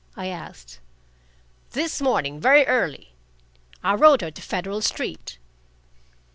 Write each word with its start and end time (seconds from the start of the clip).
I 0.17 0.29
asked. 0.29 0.79
"This 1.73 2.01
morning, 2.01 2.39
very 2.39 2.65
early. 2.65 3.13
I 3.83 3.93
rowed 3.93 4.21
her 4.21 4.31
to 4.31 4.41
Federal 4.41 4.81
Street." 4.81 5.37